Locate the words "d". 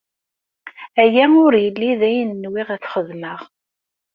1.99-2.01